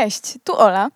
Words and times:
Cześć, 0.00 0.38
tu 0.44 0.56
Ola 0.56 0.90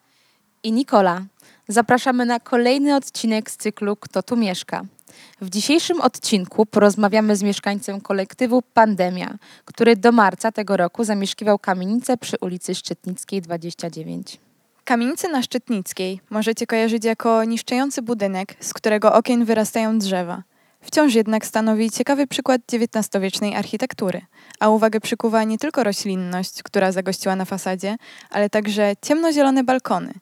i 0.63 0.73
Nikola. 0.73 1.23
Zapraszamy 1.69 2.27
na 2.27 2.41
kolejny 2.41 2.97
odcinek 2.97 3.51
z 3.51 3.57
cyklu 3.57 3.97
Kto 3.97 4.23
tu 4.23 4.37
mieszka. 4.37 4.83
W 5.41 5.51
dzisiejszym 5.51 6.01
odcinku 6.01 6.67
porozmawiamy 6.67 7.37
z 7.37 7.43
mieszkańcem 7.43 8.01
kolektywu 8.01 8.63
Pandemia, 8.63 9.35
który 9.65 9.97
do 9.97 10.13
marca 10.13 10.53
tego 10.53 10.77
roku 10.77 11.05
zamieszkiwał 11.05 11.59
kamienicę 11.59 12.17
przy 12.17 12.37
ulicy 12.41 12.75
Szczytnickiej 12.75 13.43
29. 13.43 14.41
Kamienicę 14.85 15.29
na 15.29 15.43
Szczytnickiej 15.43 16.21
możecie 16.31 16.67
kojarzyć 16.67 17.05
jako 17.05 17.45
niszczący 17.45 18.03
budynek, 18.03 18.55
z 18.61 18.75
którego 18.75 19.13
okien 19.13 19.45
wyrastają 19.45 19.99
drzewa. 19.99 20.43
Wciąż 20.85 21.15
jednak 21.15 21.47
stanowi 21.47 21.91
ciekawy 21.91 22.27
przykład 22.27 22.61
XIX-wiecznej 22.73 23.55
architektury, 23.55 24.21
a 24.61 24.69
uwagę 24.69 25.01
przykuwa 25.01 25.45
nie 25.45 25.59
tylko 25.59 25.85
roślinność, 25.85 26.63
która 26.63 26.93
zagościła 26.93 27.37
na 27.37 27.45
fasadzie, 27.45 27.97
ale 28.31 28.51
także 28.51 28.93
ciemnozielone 29.03 29.65
balkony. 29.65 30.13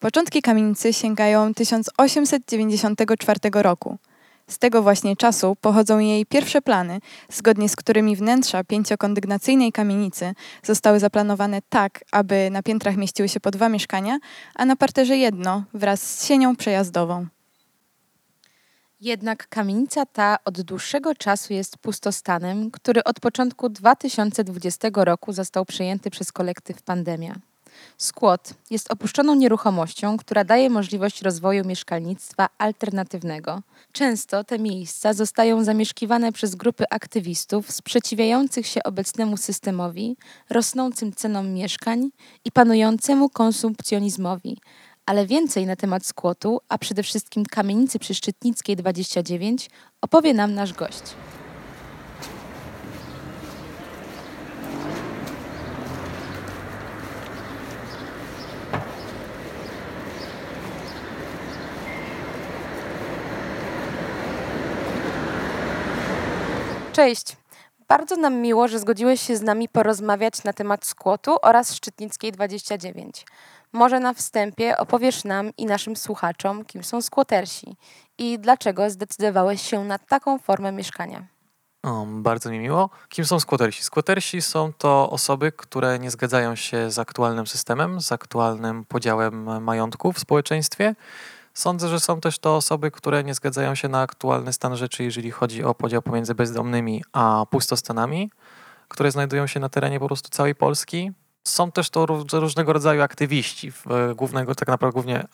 Początki 0.00 0.42
kamienicy 0.42 0.92
sięgają 0.92 1.54
1894 1.54 3.40
roku. 3.52 3.98
Z 4.50 4.58
tego 4.58 4.82
właśnie 4.82 5.16
czasu 5.16 5.56
pochodzą 5.60 5.98
jej 5.98 6.26
pierwsze 6.26 6.62
plany, 6.62 7.00
zgodnie 7.32 7.68
z 7.68 7.76
którymi 7.76 8.16
wnętrza 8.16 8.64
pięciokondygnacyjnej 8.64 9.72
kamienicy 9.72 10.34
zostały 10.62 11.00
zaplanowane 11.00 11.62
tak, 11.68 12.04
aby 12.12 12.48
na 12.50 12.62
piętrach 12.62 12.96
mieściły 12.96 13.28
się 13.28 13.40
po 13.40 13.50
dwa 13.50 13.68
mieszkania, 13.68 14.18
a 14.54 14.64
na 14.64 14.76
parterze 14.76 15.16
jedno 15.16 15.64
wraz 15.74 16.02
z 16.02 16.26
sienią 16.26 16.56
przejazdową. 16.56 17.26
Jednak 19.00 19.48
kamienica 19.48 20.06
ta 20.06 20.38
od 20.44 20.60
dłuższego 20.60 21.14
czasu 21.14 21.52
jest 21.52 21.78
pustostanem, 21.78 22.70
który 22.70 23.04
od 23.04 23.20
początku 23.20 23.68
2020 23.68 24.88
roku 24.94 25.32
został 25.32 25.64
przejęty 25.64 26.10
przez 26.10 26.32
kolektyw 26.32 26.82
Pandemia. 26.82 27.34
Skłot 27.98 28.54
jest 28.70 28.92
opuszczoną 28.92 29.34
nieruchomością, 29.34 30.16
która 30.16 30.44
daje 30.44 30.70
możliwość 30.70 31.22
rozwoju 31.22 31.64
mieszkalnictwa 31.64 32.48
alternatywnego. 32.58 33.62
Często 33.92 34.44
te 34.44 34.58
miejsca 34.58 35.12
zostają 35.12 35.64
zamieszkiwane 35.64 36.32
przez 36.32 36.54
grupy 36.54 36.84
aktywistów 36.90 37.72
sprzeciwiających 37.72 38.66
się 38.66 38.82
obecnemu 38.82 39.36
systemowi, 39.36 40.16
rosnącym 40.50 41.12
cenom 41.12 41.52
mieszkań 41.52 42.10
i 42.44 42.52
panującemu 42.52 43.28
konsumpcjonizmowi, 43.28 44.58
ale 45.06 45.26
więcej 45.26 45.66
na 45.66 45.76
temat 45.76 46.06
skłotu, 46.06 46.60
a 46.68 46.78
przede 46.78 47.02
wszystkim 47.02 47.44
kamienicy 47.44 47.98
przy 47.98 48.14
Szczytnickiej 48.14 48.76
29 48.76 49.70
opowie 50.00 50.34
nam 50.34 50.54
nasz 50.54 50.72
gość. 50.72 51.02
Cześć. 66.92 67.36
Bardzo 67.88 68.16
nam 68.16 68.34
miło, 68.34 68.68
że 68.68 68.78
zgodziłeś 68.78 69.20
się 69.20 69.36
z 69.36 69.42
nami 69.42 69.68
porozmawiać 69.68 70.44
na 70.44 70.52
temat 70.52 70.86
skłotu 70.86 71.36
oraz 71.42 71.74
Szczytnickiej 71.74 72.32
29. 72.32 73.24
Może 73.72 74.00
na 74.00 74.14
wstępie 74.14 74.76
opowiesz 74.76 75.24
nam 75.24 75.50
i 75.56 75.66
naszym 75.66 75.96
słuchaczom, 75.96 76.64
kim 76.64 76.84
są 76.84 77.02
skłotersi 77.02 77.76
i 78.18 78.38
dlaczego 78.38 78.90
zdecydowałeś 78.90 79.62
się 79.62 79.84
na 79.84 79.98
taką 79.98 80.38
formę 80.38 80.72
mieszkania. 80.72 81.26
O, 81.82 82.06
bardzo 82.06 82.50
mi 82.50 82.58
miło. 82.58 82.90
Kim 83.08 83.24
są 83.24 83.40
skłotersi? 83.40 83.82
Skłotersi 83.82 84.42
są 84.42 84.72
to 84.72 85.10
osoby, 85.10 85.52
które 85.52 85.98
nie 85.98 86.10
zgadzają 86.10 86.54
się 86.54 86.90
z 86.90 86.98
aktualnym 86.98 87.46
systemem, 87.46 88.00
z 88.00 88.12
aktualnym 88.12 88.84
podziałem 88.84 89.62
majątku 89.64 90.12
w 90.12 90.18
społeczeństwie. 90.18 90.94
Sądzę, 91.54 91.88
że 91.88 92.00
są 92.00 92.20
też 92.20 92.38
to 92.38 92.56
osoby, 92.56 92.90
które 92.90 93.24
nie 93.24 93.34
zgadzają 93.34 93.74
się 93.74 93.88
na 93.88 94.00
aktualny 94.00 94.52
stan 94.52 94.76
rzeczy, 94.76 95.04
jeżeli 95.04 95.30
chodzi 95.30 95.64
o 95.64 95.74
podział 95.74 96.02
pomiędzy 96.02 96.34
bezdomnymi 96.34 97.04
a 97.12 97.46
pustostanami, 97.50 98.30
które 98.88 99.10
znajdują 99.10 99.46
się 99.46 99.60
na 99.60 99.68
terenie 99.68 100.00
po 100.00 100.06
prostu 100.06 100.28
całej 100.28 100.54
Polski. 100.54 101.12
Są 101.46 101.72
też 101.72 101.90
to 101.90 102.06
różnego 102.32 102.72
rodzaju 102.72 103.02
aktywiści, 103.02 103.72
głównego 104.16 104.54
tak 104.54 104.68
naprawdę 104.68 104.92
głównie 104.92 105.24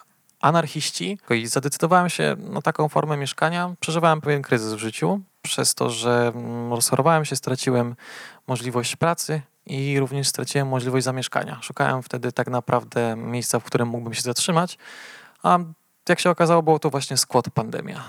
anarchiści. 0.41 1.19
I 1.31 1.47
zadecydowałem 1.47 2.09
się 2.11 2.37
na 2.39 2.63
taką 2.63 2.89
formę 2.89 3.17
mieszkania. 3.17 3.75
Przeżywałem 3.81 4.21
pewien 4.21 4.43
kryzys 4.43 4.73
w 4.75 4.79
życiu, 4.79 5.21
przez 5.43 5.75
to, 5.75 5.91
że 5.91 6.33
mm, 6.35 6.73
rozchorowałem 6.73 7.25
się, 7.25 7.37
straciłem 7.37 7.95
możliwość 8.47 8.97
pracy 8.97 9.43
i 9.67 10.01
również 10.01 10.29
straciłem 10.29 10.69
możliwość 10.69 11.05
zamieszkania. 11.05 11.59
Szukałem 11.63 12.03
wtedy 12.03 12.33
tak 12.33 12.49
naprawdę 12.49 13.17
miejsca, 13.17 13.61
w 13.61 13.65
którym 13.65 13.89
mógłbym 13.89 14.15
się 14.15 14.23
zatrzymać, 14.23 14.79
a 15.43 15.59
jak 16.09 16.21
się 16.21 16.31
okazało, 16.31 16.63
było 16.63 16.79
to 16.79 16.91
właśnie 16.91 17.17
skład 17.17 17.51
pandemia. 17.51 18.03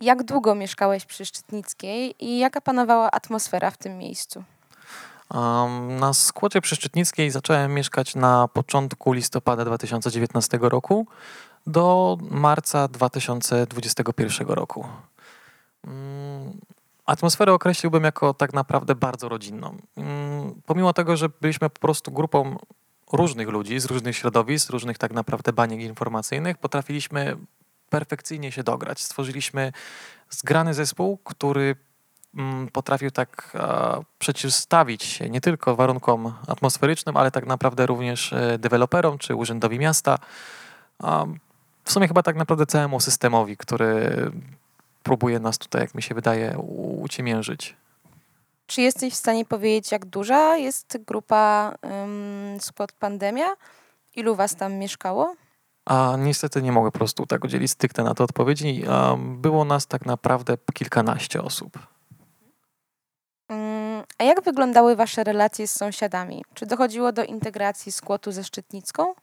Jak 0.00 0.22
długo 0.22 0.54
mieszkałeś 0.54 1.04
przy 1.04 1.26
Szczytnickiej 1.26 2.14
i 2.18 2.38
jaka 2.38 2.60
panowała 2.60 3.10
atmosfera 3.10 3.70
w 3.70 3.76
tym 3.76 3.98
miejscu? 3.98 4.44
Na 5.88 6.12
składzie 6.12 6.60
Przyszczytnickiej 6.60 7.30
zacząłem 7.30 7.74
mieszkać 7.74 8.14
na 8.14 8.48
początku 8.48 9.12
listopada 9.12 9.64
2019 9.64 10.58
roku 10.62 11.06
do 11.66 12.18
marca 12.30 12.88
2021 12.88 14.48
roku. 14.48 14.86
Mm, 15.84 16.60
atmosferę 17.06 17.52
określiłbym 17.52 18.04
jako 18.04 18.34
tak 18.34 18.52
naprawdę 18.52 18.94
bardzo 18.94 19.28
rodzinną. 19.28 19.76
Mm, 19.96 20.62
pomimo 20.66 20.92
tego, 20.92 21.16
że 21.16 21.28
byliśmy 21.40 21.70
po 21.70 21.80
prostu 21.80 22.12
grupą 22.12 22.56
różnych 23.12 23.48
ludzi, 23.48 23.80
z 23.80 23.84
różnych 23.84 24.16
środowisk, 24.16 24.70
różnych 24.70 24.98
tak 24.98 25.12
naprawdę 25.12 25.52
baniek 25.52 25.80
informacyjnych, 25.80 26.58
potrafiliśmy 26.58 27.36
perfekcyjnie 27.90 28.52
się 28.52 28.62
dograć. 28.62 29.02
Stworzyliśmy 29.02 29.72
zgrany 30.30 30.74
zespół, 30.74 31.16
który 31.16 31.76
potrafił 32.72 33.10
tak 33.10 33.56
przeciwstawić 34.18 35.02
się 35.04 35.30
nie 35.30 35.40
tylko 35.40 35.76
warunkom 35.76 36.32
atmosferycznym, 36.48 37.16
ale 37.16 37.30
tak 37.30 37.46
naprawdę 37.46 37.86
również 37.86 38.32
e, 38.32 38.58
deweloperom 38.58 39.18
czy 39.18 39.34
urzędowi 39.34 39.78
miasta. 39.78 40.18
W 41.84 41.92
sumie 41.92 42.08
chyba 42.08 42.22
tak 42.22 42.36
naprawdę 42.36 42.66
całemu 42.66 43.00
systemowi, 43.00 43.56
który 43.56 44.30
próbuje 45.02 45.40
nas 45.40 45.58
tutaj, 45.58 45.80
jak 45.80 45.94
mi 45.94 46.02
się 46.02 46.14
wydaje, 46.14 46.58
uciemiężyć. 47.02 47.76
Czy 48.66 48.82
jesteś 48.82 49.12
w 49.12 49.16
stanie 49.16 49.44
powiedzieć, 49.44 49.92
jak 49.92 50.04
duża 50.04 50.56
jest 50.56 50.98
grupa 51.06 51.74
um, 51.82 52.60
spod 52.60 52.92
pandemia? 52.92 53.46
Ilu 54.16 54.34
was 54.34 54.56
tam 54.56 54.74
mieszkało? 54.74 55.34
A 55.84 56.16
niestety 56.18 56.62
nie 56.62 56.72
mogę 56.72 56.90
po 56.90 56.98
prostu 56.98 57.26
tak 57.26 57.44
udzielić 57.44 57.70
stricte 57.70 58.02
na 58.02 58.14
to 58.14 58.24
odpowiedzi. 58.24 58.84
Było 59.18 59.64
nas 59.64 59.86
tak 59.86 60.06
naprawdę 60.06 60.56
kilkanaście 60.74 61.42
osób. 61.42 61.78
A 64.18 64.24
jak 64.24 64.42
wyglądały 64.42 64.96
Wasze 64.96 65.24
relacje 65.24 65.68
z 65.68 65.74
sąsiadami? 65.74 66.44
Czy 66.54 66.66
dochodziło 66.66 67.12
do 67.12 67.24
integracji 67.24 67.92
skłotu 67.92 68.32
ze 68.32 68.44
Szczytnicką? 68.44 69.14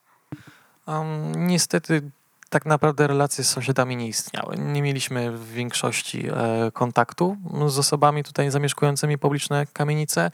Um, 0.87 1.47
niestety 1.47 2.01
tak 2.49 2.65
naprawdę 2.65 3.07
relacje 3.07 3.43
z 3.43 3.49
sąsiadami 3.49 3.95
nie 3.95 4.07
istniały. 4.07 4.57
Nie 4.57 4.81
mieliśmy 4.81 5.31
w 5.31 5.51
większości 5.51 6.27
e, 6.27 6.71
kontaktu 6.71 7.37
z 7.67 7.79
osobami 7.79 8.23
tutaj 8.23 8.51
zamieszkującymi 8.51 9.17
publiczne 9.17 9.65
kamienice. 9.73 10.31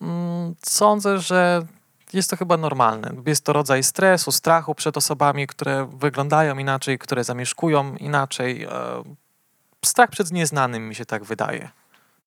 Mm, 0.00 0.54
sądzę, 0.66 1.18
że 1.18 1.66
jest 2.12 2.30
to 2.30 2.36
chyba 2.36 2.56
normalne. 2.56 3.12
Jest 3.26 3.44
to 3.44 3.52
rodzaj 3.52 3.82
stresu, 3.82 4.32
strachu 4.32 4.74
przed 4.74 4.96
osobami, 4.96 5.46
które 5.46 5.88
wyglądają 5.92 6.58
inaczej, 6.58 6.98
które 6.98 7.24
zamieszkują 7.24 7.96
inaczej. 7.96 8.64
E, 8.64 8.68
strach 9.84 10.10
przed 10.10 10.32
nieznanym 10.32 10.88
mi 10.88 10.94
się 10.94 11.06
tak 11.06 11.24
wydaje. 11.24 11.70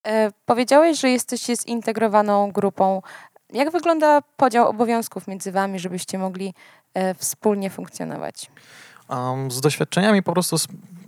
E, 0.07 0.31
powiedziałeś, 0.45 1.00
że 1.00 1.09
jesteście 1.09 1.56
zintegrowaną 1.56 2.51
grupą. 2.51 3.01
Jak 3.53 3.71
wygląda 3.71 4.21
podział 4.38 4.69
obowiązków 4.69 5.27
między 5.27 5.51
wami, 5.51 5.80
żebyście 5.80 6.18
mogli 6.18 6.53
e, 6.94 7.13
wspólnie 7.13 7.69
funkcjonować? 7.69 8.51
Um, 9.09 9.51
z 9.51 9.62
doświadczeniami 9.62 10.24
po 10.24 10.33
prostu, 10.33 10.56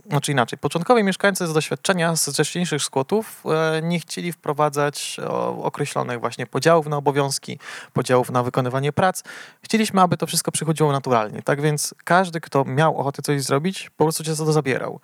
znaczy 0.10 0.32
inaczej, 0.32 0.60
początkowi 0.60 1.04
mieszkańcy 1.04 1.48
z 1.48 1.54
doświadczenia 1.54 2.16
z 2.16 2.30
wcześniejszych 2.30 2.84
skłotów 2.84 3.44
e, 3.46 3.82
nie 3.82 4.00
chcieli 4.00 4.32
wprowadzać 4.32 5.18
określonych 5.64 6.20
właśnie 6.20 6.46
podziałów 6.46 6.88
na 6.88 6.98
obowiązki, 6.98 7.60
podziałów 7.94 8.32
na 8.32 8.44
wykonywanie 8.44 8.94
prac. 8.94 9.24
Chcieliśmy, 9.62 10.02
aby 10.02 10.18
to 10.18 10.28
wszystko 10.28 10.52
przychodziło 10.52 10.92
naturalnie. 10.92 11.42
Tak 11.42 11.62
więc 11.62 11.96
każdy, 12.04 12.42
kto 12.42 12.66
miał 12.66 12.98
ochotę 12.98 13.22
coś 13.22 13.42
zrobić, 13.42 13.90
po 13.98 14.06
prostu 14.06 14.24
się 14.24 14.36
za 14.36 14.46
to 14.46 14.54
zabierał. 14.54 15.00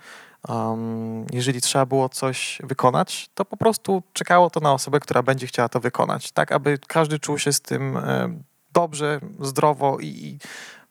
Um, 0.47 1.25
jeżeli 1.33 1.61
trzeba 1.61 1.85
było 1.85 2.09
coś 2.09 2.59
wykonać, 2.63 3.29
to 3.33 3.45
po 3.45 3.57
prostu 3.57 4.03
czekało 4.13 4.49
to 4.49 4.59
na 4.59 4.73
osobę, 4.73 4.99
która 4.99 5.23
będzie 5.23 5.47
chciała 5.47 5.69
to 5.69 5.79
wykonać, 5.79 6.31
tak 6.31 6.51
aby 6.51 6.77
każdy 6.87 7.19
czuł 7.19 7.37
się 7.37 7.53
z 7.53 7.61
tym 7.61 7.97
e, 7.97 8.29
dobrze, 8.73 9.19
zdrowo 9.39 9.99
i 9.99 10.37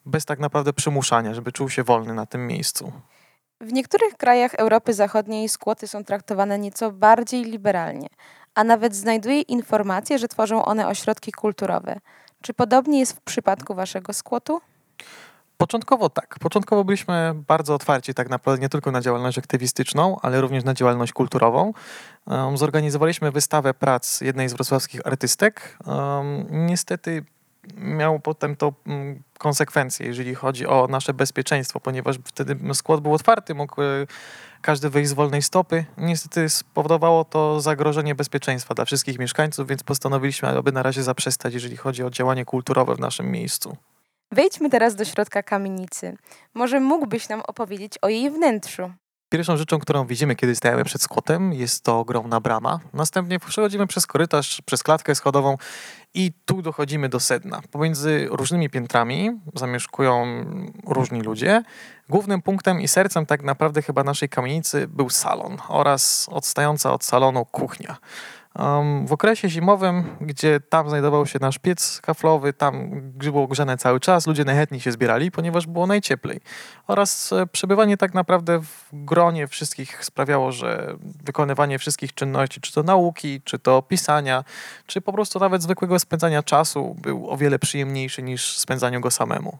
bez 0.06 0.24
tak 0.24 0.38
naprawdę 0.38 0.72
przymuszania, 0.72 1.34
żeby 1.34 1.52
czuł 1.52 1.68
się 1.68 1.84
wolny 1.84 2.14
na 2.14 2.26
tym 2.26 2.46
miejscu. 2.46 2.92
W 3.60 3.72
niektórych 3.72 4.16
krajach 4.16 4.54
Europy 4.54 4.94
Zachodniej 4.94 5.48
skłoty 5.48 5.88
są 5.88 6.04
traktowane 6.04 6.58
nieco 6.58 6.92
bardziej 6.92 7.44
liberalnie, 7.44 8.08
a 8.54 8.64
nawet 8.64 8.94
znajduje 8.94 9.40
informacje, 9.40 10.18
że 10.18 10.28
tworzą 10.28 10.64
one 10.64 10.88
ośrodki 10.88 11.32
kulturowe. 11.32 12.00
Czy 12.42 12.54
podobnie 12.54 13.00
jest 13.00 13.12
w 13.12 13.20
przypadku 13.20 13.74
waszego 13.74 14.12
skłotu? 14.12 14.60
Początkowo 15.58 16.10
tak. 16.10 16.38
Początkowo 16.40 16.84
byliśmy 16.84 17.34
bardzo 17.46 17.74
otwarci 17.74 18.14
tak 18.14 18.28
naprawdę 18.28 18.62
nie 18.62 18.68
tylko 18.68 18.90
na 18.90 19.00
działalność 19.00 19.38
aktywistyczną, 19.38 20.16
ale 20.22 20.40
również 20.40 20.64
na 20.64 20.74
działalność 20.74 21.12
kulturową. 21.12 21.72
Um, 22.26 22.58
zorganizowaliśmy 22.58 23.30
wystawę 23.32 23.74
prac 23.74 24.20
jednej 24.20 24.48
z 24.48 24.52
wrocławskich 24.52 25.06
artystek. 25.06 25.78
Um, 25.86 26.46
niestety 26.50 27.24
miało 27.76 28.20
potem 28.20 28.56
to 28.56 28.72
um, 28.86 29.22
konsekwencje, 29.38 30.06
jeżeli 30.06 30.34
chodzi 30.34 30.66
o 30.66 30.86
nasze 30.90 31.14
bezpieczeństwo, 31.14 31.80
ponieważ 31.80 32.16
wtedy 32.24 32.74
skład 32.74 33.00
był 33.00 33.14
otwarty, 33.14 33.54
mógł 33.54 33.82
e, 33.82 34.06
każdy 34.62 34.90
wyjść 34.90 35.10
z 35.10 35.12
wolnej 35.12 35.42
stopy. 35.42 35.84
Niestety 35.96 36.48
spowodowało 36.48 37.24
to 37.24 37.60
zagrożenie 37.60 38.14
bezpieczeństwa 38.14 38.74
dla 38.74 38.84
wszystkich 38.84 39.18
mieszkańców, 39.18 39.68
więc 39.68 39.82
postanowiliśmy, 39.82 40.48
aby 40.48 40.72
na 40.72 40.82
razie 40.82 41.02
zaprzestać, 41.02 41.54
jeżeli 41.54 41.76
chodzi 41.76 42.04
o 42.04 42.10
działanie 42.10 42.44
kulturowe 42.44 42.94
w 42.94 43.00
naszym 43.00 43.30
miejscu. 43.30 43.76
Wejdźmy 44.32 44.70
teraz 44.70 44.94
do 44.94 45.04
środka 45.04 45.42
kamienicy. 45.42 46.16
Może 46.54 46.80
mógłbyś 46.80 47.28
nam 47.28 47.40
opowiedzieć 47.40 47.98
o 48.02 48.08
jej 48.08 48.30
wnętrzu? 48.30 48.92
Pierwszą 49.28 49.56
rzeczą, 49.56 49.78
którą 49.78 50.06
widzimy, 50.06 50.36
kiedy 50.36 50.56
stajemy 50.56 50.84
przed 50.84 51.02
skłotem, 51.02 51.52
jest 51.52 51.84
to 51.84 51.98
ogromna 51.98 52.40
brama. 52.40 52.80
Następnie 52.92 53.38
przechodzimy 53.38 53.86
przez 53.86 54.06
korytarz, 54.06 54.62
przez 54.66 54.82
klatkę 54.82 55.14
schodową 55.14 55.56
i 56.14 56.32
tu 56.44 56.62
dochodzimy 56.62 57.08
do 57.08 57.20
sedna. 57.20 57.60
Pomiędzy 57.70 58.28
różnymi 58.30 58.70
piętrami 58.70 59.40
zamieszkują 59.54 60.44
różni 60.86 61.20
ludzie. 61.20 61.62
Głównym 62.08 62.42
punktem 62.42 62.80
i 62.80 62.88
sercem 62.88 63.26
tak 63.26 63.42
naprawdę 63.42 63.82
chyba 63.82 64.04
naszej 64.04 64.28
kamienicy 64.28 64.88
był 64.88 65.10
salon 65.10 65.56
oraz 65.68 66.28
odstająca 66.32 66.92
od 66.92 67.04
salonu 67.04 67.44
kuchnia. 67.44 67.96
W 69.06 69.12
okresie 69.12 69.48
zimowym, 69.48 70.04
gdzie 70.20 70.60
tam 70.60 70.88
znajdował 70.88 71.26
się 71.26 71.38
nasz 71.40 71.58
piec 71.58 72.00
kaflowy, 72.00 72.52
tam 72.52 72.90
było 73.02 73.46
grzane 73.46 73.76
cały 73.76 74.00
czas, 74.00 74.26
ludzie 74.26 74.44
najchętniej 74.44 74.80
się 74.80 74.92
zbierali, 74.92 75.30
ponieważ 75.30 75.66
było 75.66 75.86
najcieplej. 75.86 76.40
Oraz 76.86 77.32
e, 77.32 77.46
przebywanie 77.46 77.96
tak 77.96 78.14
naprawdę 78.14 78.60
w 78.60 78.88
gronie 78.92 79.46
wszystkich 79.46 80.04
sprawiało, 80.04 80.52
że 80.52 80.96
wykonywanie 81.24 81.78
wszystkich 81.78 82.14
czynności, 82.14 82.60
czy 82.60 82.72
to 82.72 82.82
nauki, 82.82 83.42
czy 83.44 83.58
to 83.58 83.82
pisania, 83.82 84.44
czy 84.86 85.00
po 85.00 85.12
prostu 85.12 85.38
nawet 85.38 85.62
zwykłego 85.62 85.98
spędzania 85.98 86.42
czasu 86.42 86.96
był 87.02 87.30
o 87.30 87.36
wiele 87.36 87.58
przyjemniejszy 87.58 88.22
niż 88.22 88.58
spędzaniu 88.58 89.00
go 89.00 89.10
samemu. 89.10 89.58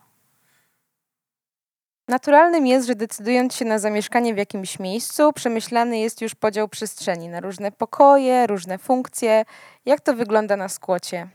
Naturalnym 2.09 2.67
jest, 2.67 2.87
że 2.87 2.95
decydując 2.95 3.55
się 3.55 3.65
na 3.65 3.79
zamieszkanie 3.79 4.35
w 4.35 4.37
jakimś 4.37 4.79
miejscu, 4.79 5.33
przemyślany 5.33 5.99
jest 5.99 6.21
już 6.21 6.35
podział 6.35 6.69
przestrzeni 6.69 7.29
na 7.29 7.41
różne 7.41 7.73
pokoje, 7.73 8.47
różne 8.47 8.79
funkcje. 8.79 9.45
Jak 9.87 10.01
to 10.01 10.15
wygląda 10.15 10.57
na 10.57 10.69
skłocie? 10.69 11.29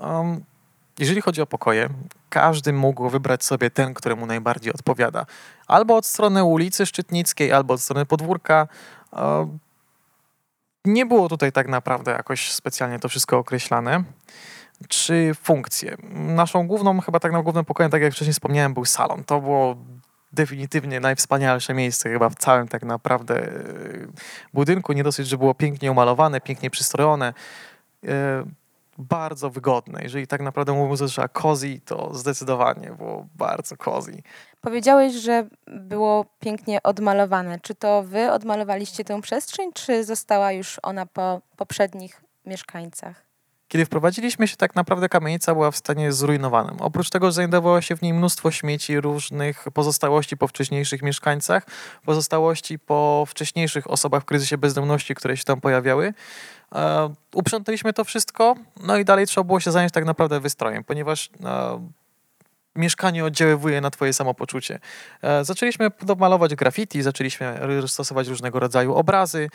Um, 0.00 0.44
jeżeli 0.98 1.20
chodzi 1.20 1.42
o 1.42 1.46
pokoje, 1.46 1.88
każdy 2.28 2.72
mógł 2.72 3.08
wybrać 3.08 3.44
sobie 3.44 3.70
ten, 3.70 3.94
któremu 3.94 4.26
najbardziej 4.26 4.72
odpowiada. 4.72 5.26
Albo 5.66 5.96
od 5.96 6.06
strony 6.06 6.44
ulicy 6.44 6.86
Szczytnickiej, 6.86 7.52
albo 7.52 7.74
od 7.74 7.80
strony 7.80 8.06
podwórka. 8.06 8.68
Um, 9.12 9.58
nie 10.84 11.06
było 11.06 11.28
tutaj 11.28 11.52
tak 11.52 11.68
naprawdę 11.68 12.10
jakoś 12.10 12.52
specjalnie 12.52 12.98
to 12.98 13.08
wszystko 13.08 13.38
określane 13.38 14.04
czy 14.88 15.32
funkcje. 15.42 15.96
Naszą 16.12 16.66
główną, 16.66 17.00
chyba 17.00 17.20
tak 17.20 17.32
na 17.32 17.42
głównym 17.42 17.64
pokojem, 17.64 17.92
tak 17.92 18.02
jak 18.02 18.12
wcześniej 18.12 18.32
wspomniałem, 18.32 18.74
był 18.74 18.84
salon. 18.84 19.24
To 19.24 19.40
było 19.40 19.76
definitywnie 20.32 21.00
najwspanialsze 21.00 21.74
miejsce 21.74 22.10
chyba 22.10 22.28
w 22.28 22.34
całym 22.34 22.68
tak 22.68 22.82
naprawdę 22.82 23.42
e, 23.42 23.52
budynku. 24.54 24.92
Nie 24.92 25.04
dosyć, 25.04 25.28
że 25.28 25.38
było 25.38 25.54
pięknie 25.54 25.92
umalowane, 25.92 26.40
pięknie 26.40 26.70
przystrojone, 26.70 27.34
e, 28.04 28.44
bardzo 28.98 29.50
wygodne. 29.50 30.00
Jeżeli 30.02 30.26
tak 30.26 30.40
naprawdę 30.40 30.72
mówimy, 30.72 31.08
że 31.08 31.28
cozy, 31.28 31.80
to 31.84 32.14
zdecydowanie 32.14 32.90
było 32.90 33.26
bardzo 33.34 33.76
cozy. 33.76 34.22
Powiedziałeś, 34.60 35.12
że 35.12 35.46
było 35.66 36.24
pięknie 36.40 36.82
odmalowane. 36.82 37.60
Czy 37.60 37.74
to 37.74 38.02
wy 38.02 38.32
odmalowaliście 38.32 39.04
tę 39.04 39.20
przestrzeń, 39.20 39.72
czy 39.72 40.04
została 40.04 40.52
już 40.52 40.80
ona 40.82 41.06
po 41.06 41.40
poprzednich 41.56 42.22
mieszkańcach? 42.46 43.27
Kiedy 43.68 43.84
wprowadziliśmy 43.84 44.48
się, 44.48 44.56
tak 44.56 44.74
naprawdę 44.74 45.08
kamienica 45.08 45.54
była 45.54 45.70
w 45.70 45.76
stanie 45.76 46.12
zrujnowanym. 46.12 46.76
Oprócz 46.80 47.10
tego 47.10 47.32
znajdowało 47.32 47.80
się 47.80 47.96
w 47.96 48.02
niej 48.02 48.14
mnóstwo 48.14 48.50
śmieci, 48.50 49.00
różnych 49.00 49.64
pozostałości 49.74 50.36
po 50.36 50.48
wcześniejszych 50.48 51.02
mieszkańcach, 51.02 51.66
pozostałości 52.04 52.78
po 52.78 53.24
wcześniejszych 53.28 53.90
osobach 53.90 54.22
w 54.22 54.24
kryzysie 54.24 54.58
bezdomności, 54.58 55.14
które 55.14 55.36
się 55.36 55.44
tam 55.44 55.60
pojawiały. 55.60 56.14
E, 56.74 57.14
to 57.92 58.04
wszystko, 58.04 58.54
no 58.82 58.96
i 58.96 59.04
dalej 59.04 59.26
trzeba 59.26 59.44
było 59.44 59.60
się 59.60 59.72
zająć 59.72 59.92
tak 59.92 60.04
naprawdę 60.04 60.40
wystrojem, 60.40 60.84
ponieważ 60.84 61.30
e, 61.44 61.88
mieszkanie 62.78 63.24
oddziaływuje 63.24 63.80
na 63.80 63.90
twoje 63.90 64.12
samopoczucie. 64.12 64.78
E, 65.22 65.44
zaczęliśmy 65.44 65.90
malować 66.18 66.54
graffiti, 66.54 67.02
zaczęliśmy 67.02 67.60
stosować 67.86 68.28
różnego 68.28 68.60
rodzaju 68.60 68.94
obrazy, 68.94 69.50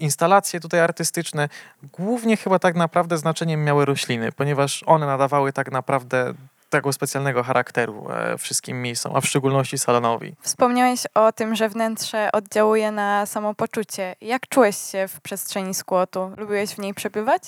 instalacje 0.00 0.60
tutaj 0.60 0.80
artystyczne. 0.80 1.48
Głównie 1.82 2.36
chyba 2.36 2.58
tak 2.58 2.76
naprawdę 2.76 3.18
znaczeniem 3.18 3.64
miały 3.64 3.84
rośliny, 3.84 4.32
ponieważ 4.32 4.82
one 4.86 5.06
nadawały 5.06 5.52
tak 5.52 5.72
naprawdę 5.72 6.34
tego 6.70 6.92
specjalnego 6.92 7.42
charakteru 7.42 8.06
e, 8.10 8.38
wszystkim 8.38 8.82
miejscom, 8.82 9.16
a 9.16 9.20
w 9.20 9.26
szczególności 9.26 9.78
salonowi. 9.78 10.34
Wspomniałeś 10.40 11.00
o 11.14 11.32
tym, 11.32 11.56
że 11.56 11.68
wnętrze 11.68 12.32
oddziałuje 12.32 12.92
na 12.92 13.26
samopoczucie. 13.26 14.16
Jak 14.20 14.48
czułeś 14.48 14.76
się 14.76 15.08
w 15.08 15.20
przestrzeni 15.20 15.74
skłotu? 15.74 16.32
Lubiłeś 16.36 16.70
w 16.70 16.78
niej 16.78 16.94
przebywać? 16.94 17.42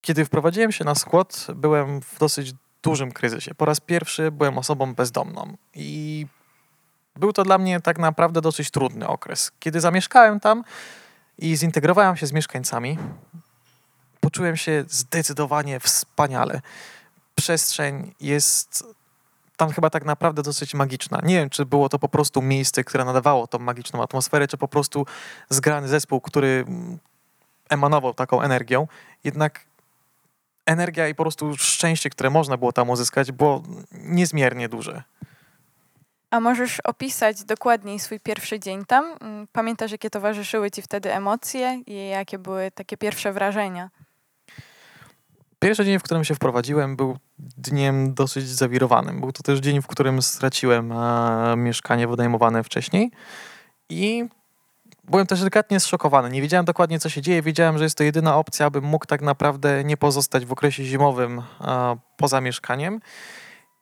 Kiedy 0.00 0.24
wprowadziłem 0.24 0.72
się 0.72 0.84
na 0.84 0.94
skłot, 0.94 1.46
byłem 1.54 2.00
w 2.00 2.18
dosyć 2.18 2.52
dużym 2.86 3.12
kryzysie. 3.12 3.54
Po 3.54 3.64
raz 3.64 3.80
pierwszy 3.80 4.30
byłem 4.30 4.58
osobą 4.58 4.94
bezdomną 4.94 5.56
i 5.74 6.26
był 7.16 7.32
to 7.32 7.44
dla 7.44 7.58
mnie 7.58 7.80
tak 7.80 7.98
naprawdę 7.98 8.40
dosyć 8.40 8.70
trudny 8.70 9.08
okres. 9.08 9.52
Kiedy 9.60 9.80
zamieszkałem 9.80 10.40
tam 10.40 10.64
i 11.38 11.56
zintegrowałem 11.56 12.16
się 12.16 12.26
z 12.26 12.32
mieszkańcami, 12.32 12.98
poczułem 14.20 14.56
się 14.56 14.84
zdecydowanie 14.88 15.80
wspaniale. 15.80 16.60
Przestrzeń 17.34 18.14
jest 18.20 18.84
tam 19.56 19.70
chyba 19.70 19.90
tak 19.90 20.04
naprawdę 20.04 20.42
dosyć 20.42 20.74
magiczna. 20.74 21.20
Nie 21.22 21.34
wiem, 21.34 21.50
czy 21.50 21.66
było 21.66 21.88
to 21.88 21.98
po 21.98 22.08
prostu 22.08 22.42
miejsce, 22.42 22.84
które 22.84 23.04
nadawało 23.04 23.46
tą 23.46 23.58
magiczną 23.58 24.02
atmosferę, 24.02 24.48
czy 24.48 24.56
po 24.56 24.68
prostu 24.68 25.06
zgrany 25.50 25.88
zespół, 25.88 26.20
który 26.20 26.64
emanował 27.68 28.14
taką 28.14 28.42
energią. 28.42 28.88
Jednak 29.24 29.60
energia 30.66 31.08
i 31.08 31.14
po 31.14 31.24
prostu 31.24 31.56
szczęście, 31.56 32.10
które 32.10 32.30
można 32.30 32.56
było 32.56 32.72
tam 32.72 32.90
uzyskać, 32.90 33.32
było 33.32 33.62
niezmiernie 33.92 34.68
duże. 34.68 35.02
A 36.30 36.40
możesz 36.40 36.80
opisać 36.80 37.44
dokładniej 37.44 37.98
swój 37.98 38.20
pierwszy 38.20 38.60
dzień 38.60 38.84
tam? 38.84 39.04
Mm, 39.20 39.46
pamiętasz, 39.52 39.92
jakie 39.92 40.10
towarzyszyły 40.10 40.70
ci 40.70 40.82
wtedy 40.82 41.14
emocje 41.14 41.82
i 41.86 42.08
jakie 42.08 42.38
były 42.38 42.70
takie 42.70 42.96
pierwsze 42.96 43.32
wrażenia? 43.32 43.90
Pierwszy 45.58 45.84
dzień, 45.84 45.98
w 45.98 46.02
którym 46.02 46.24
się 46.24 46.34
wprowadziłem, 46.34 46.96
był 46.96 47.16
dniem 47.38 48.14
dosyć 48.14 48.48
zawirowanym. 48.48 49.20
Był 49.20 49.32
to 49.32 49.42
też 49.42 49.58
dzień, 49.58 49.82
w 49.82 49.86
którym 49.86 50.22
straciłem 50.22 50.92
e, 50.92 51.54
mieszkanie 51.56 52.08
wynajmowane 52.08 52.64
wcześniej 52.64 53.10
i 53.88 54.24
byłem 55.10 55.26
też 55.26 55.38
delikatnie 55.38 55.80
zszokowany. 55.80 56.30
Nie 56.30 56.42
wiedziałem 56.42 56.64
dokładnie, 56.64 56.98
co 56.98 57.08
się 57.08 57.22
dzieje. 57.22 57.42
Wiedziałem, 57.42 57.78
że 57.78 57.84
jest 57.84 57.98
to 57.98 58.04
jedyna 58.04 58.36
opcja, 58.36 58.66
abym 58.66 58.84
mógł 58.84 59.06
tak 59.06 59.22
naprawdę 59.22 59.84
nie 59.84 59.96
pozostać 59.96 60.46
w 60.46 60.52
okresie 60.52 60.84
zimowym 60.84 61.42
e, 61.60 61.96
poza 62.16 62.40
mieszkaniem. 62.40 63.00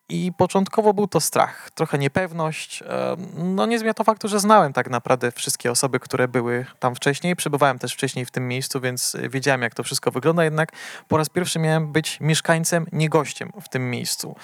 I 0.08 0.32
początkowo 0.38 0.94
był 0.94 1.06
to 1.06 1.20
strach, 1.20 1.70
trochę 1.70 1.98
niepewność. 1.98 2.82
E, 2.82 3.16
no 3.36 3.66
nie 3.66 3.78
zmienia 3.78 3.94
to 3.94 4.04
faktu, 4.04 4.28
że 4.28 4.40
znałem 4.40 4.72
tak 4.72 4.90
naprawdę 4.90 5.32
wszystkie 5.32 5.70
osoby, 5.70 6.00
które 6.00 6.28
były 6.28 6.66
tam 6.78 6.94
wcześniej. 6.94 7.36
Przebywałem 7.36 7.78
też 7.78 7.94
wcześniej 7.94 8.24
w 8.24 8.30
tym 8.30 8.48
miejscu, 8.48 8.80
więc 8.80 9.16
wiedziałem, 9.30 9.62
jak 9.62 9.74
to 9.74 9.82
wszystko 9.82 10.10
wygląda. 10.10 10.44
Jednak 10.44 10.72
po 11.08 11.16
raz 11.16 11.28
pierwszy 11.28 11.58
miałem 11.58 11.92
być 11.92 12.20
mieszkańcem, 12.20 12.86
nie 12.92 13.08
gościem 13.08 13.52
w 13.62 13.68
tym 13.68 13.90
miejscu. 13.90 14.36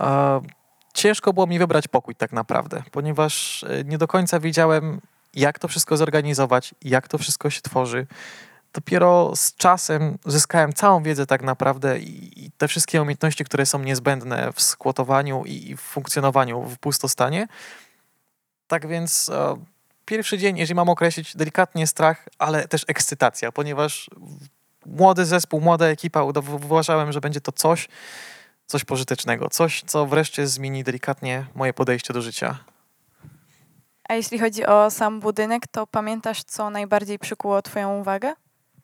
E, 0.00 0.40
ciężko 0.94 1.32
było 1.32 1.46
mi 1.46 1.58
wybrać 1.58 1.88
pokój 1.88 2.14
tak 2.14 2.32
naprawdę, 2.32 2.82
ponieważ 2.92 3.64
e, 3.64 3.84
nie 3.84 3.98
do 3.98 4.08
końca 4.08 4.40
wiedziałem, 4.40 5.00
jak 5.34 5.58
to 5.58 5.68
wszystko 5.68 5.96
zorganizować, 5.96 6.74
jak 6.82 7.08
to 7.08 7.18
wszystko 7.18 7.50
się 7.50 7.60
tworzy. 7.60 8.06
Dopiero 8.72 9.36
z 9.36 9.54
czasem 9.54 10.18
zyskałem 10.26 10.72
całą 10.72 11.02
wiedzę 11.02 11.26
tak 11.26 11.42
naprawdę 11.42 11.98
i 11.98 12.50
te 12.58 12.68
wszystkie 12.68 13.02
umiejętności, 13.02 13.44
które 13.44 13.66
są 13.66 13.78
niezbędne 13.78 14.52
w 14.52 14.62
skłotowaniu 14.62 15.44
i 15.44 15.76
w 15.76 15.80
funkcjonowaniu 15.80 16.62
w 16.62 16.78
pustostanie. 16.78 17.48
Tak 18.66 18.88
więc 18.88 19.28
e, 19.28 19.56
pierwszy 20.04 20.38
dzień, 20.38 20.58
jeżeli 20.58 20.74
mam 20.74 20.88
określić, 20.88 21.36
delikatnie 21.36 21.86
strach, 21.86 22.28
ale 22.38 22.68
też 22.68 22.84
ekscytacja, 22.88 23.52
ponieważ 23.52 24.10
młody 24.86 25.24
zespół, 25.24 25.60
młoda 25.60 25.86
ekipa, 25.86 26.22
uważałem, 26.64 27.12
że 27.12 27.20
będzie 27.20 27.40
to 27.40 27.52
coś, 27.52 27.88
coś 28.66 28.84
pożytecznego, 28.84 29.50
coś, 29.50 29.82
co 29.86 30.06
wreszcie 30.06 30.46
zmieni 30.46 30.84
delikatnie 30.84 31.46
moje 31.54 31.72
podejście 31.72 32.14
do 32.14 32.22
życia. 32.22 32.58
A 34.08 34.14
jeśli 34.14 34.38
chodzi 34.38 34.66
o 34.66 34.90
sam 34.90 35.20
budynek, 35.20 35.66
to 35.66 35.86
pamiętasz, 35.86 36.44
co 36.44 36.70
najbardziej 36.70 37.18
przykuło 37.18 37.62
Twoją 37.62 38.00
uwagę? 38.00 38.34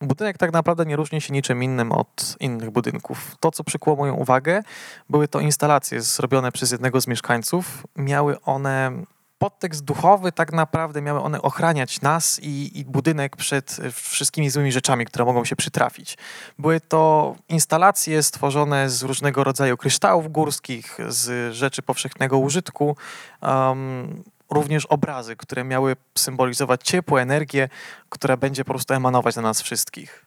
Budynek 0.00 0.38
tak 0.38 0.52
naprawdę 0.52 0.86
nie 0.86 0.96
różni 0.96 1.20
się 1.20 1.32
niczym 1.32 1.62
innym 1.62 1.92
od 1.92 2.36
innych 2.40 2.70
budynków. 2.70 3.36
To, 3.40 3.50
co 3.50 3.64
przykuło 3.64 3.96
moją 3.96 4.14
uwagę, 4.14 4.62
były 5.10 5.28
to 5.28 5.40
instalacje 5.40 6.02
zrobione 6.02 6.52
przez 6.52 6.72
jednego 6.72 7.00
z 7.00 7.06
mieszkańców. 7.06 7.86
Miały 7.96 8.40
one 8.40 8.92
podtekst 9.38 9.84
duchowy, 9.84 10.32
tak 10.32 10.52
naprawdę 10.52 11.02
miały 11.02 11.20
one 11.20 11.42
ochraniać 11.42 12.00
nas 12.00 12.40
i, 12.42 12.78
i, 12.78 12.84
budynek 12.84 13.36
przed 13.36 13.76
wszystkimi 13.92 14.50
złymi 14.50 14.72
rzeczami, 14.72 15.06
które 15.06 15.24
mogą 15.24 15.44
się 15.44 15.56
przytrafić. 15.56 16.18
Były 16.58 16.80
to 16.80 17.34
instalacje 17.48 18.22
stworzone 18.22 18.90
z 18.90 19.02
różnego 19.02 19.44
rodzaju 19.44 19.76
kryształów 19.76 20.32
górskich, 20.32 20.98
z 21.08 21.54
rzeczy 21.54 21.82
powszechnego 21.82 22.38
użytku. 22.38 22.96
Um, 23.42 24.24
również 24.54 24.86
obrazy, 24.86 25.36
które 25.36 25.64
miały 25.64 25.96
symbolizować 26.14 26.82
ciepło, 26.82 27.20
energię, 27.20 27.68
która 28.08 28.36
będzie 28.36 28.64
po 28.64 28.72
prostu 28.72 28.94
emanować 28.94 29.36
na 29.36 29.42
nas 29.42 29.62
wszystkich. 29.62 30.26